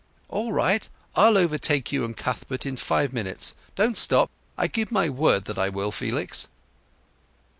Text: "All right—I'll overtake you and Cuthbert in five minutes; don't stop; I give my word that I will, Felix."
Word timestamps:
"All 0.29 0.51
right—I'll 0.51 1.37
overtake 1.37 1.91
you 1.91 2.03
and 2.05 2.17
Cuthbert 2.17 2.65
in 2.65 2.75
five 2.75 3.13
minutes; 3.13 3.53
don't 3.75 3.95
stop; 3.95 4.31
I 4.57 4.65
give 4.65 4.91
my 4.91 5.09
word 5.09 5.45
that 5.45 5.59
I 5.59 5.69
will, 5.69 5.91
Felix." 5.91 6.47